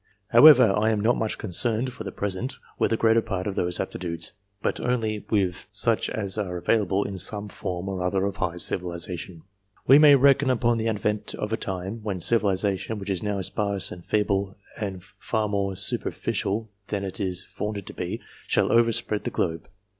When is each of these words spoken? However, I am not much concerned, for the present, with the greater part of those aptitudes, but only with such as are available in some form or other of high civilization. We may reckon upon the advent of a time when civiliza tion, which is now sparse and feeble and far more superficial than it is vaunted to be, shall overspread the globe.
However, 0.29 0.73
I 0.75 0.89
am 0.89 0.99
not 0.99 1.15
much 1.15 1.37
concerned, 1.37 1.93
for 1.93 2.03
the 2.03 2.11
present, 2.11 2.55
with 2.79 2.89
the 2.89 2.97
greater 2.97 3.21
part 3.21 3.45
of 3.45 3.53
those 3.53 3.79
aptitudes, 3.79 4.33
but 4.63 4.79
only 4.79 5.23
with 5.29 5.67
such 5.71 6.09
as 6.09 6.39
are 6.39 6.57
available 6.57 7.03
in 7.03 7.19
some 7.19 7.47
form 7.49 7.87
or 7.87 8.01
other 8.01 8.25
of 8.25 8.37
high 8.37 8.57
civilization. 8.57 9.43
We 9.85 9.99
may 9.99 10.15
reckon 10.15 10.49
upon 10.49 10.79
the 10.79 10.87
advent 10.87 11.35
of 11.35 11.53
a 11.53 11.55
time 11.55 11.99
when 12.01 12.17
civiliza 12.17 12.79
tion, 12.79 12.97
which 12.97 13.11
is 13.11 13.21
now 13.21 13.39
sparse 13.41 13.91
and 13.91 14.03
feeble 14.03 14.55
and 14.75 15.03
far 15.19 15.47
more 15.47 15.75
superficial 15.75 16.71
than 16.87 17.03
it 17.03 17.19
is 17.19 17.45
vaunted 17.45 17.85
to 17.85 17.93
be, 17.93 18.21
shall 18.47 18.71
overspread 18.71 19.23
the 19.23 19.29
globe. 19.29 19.69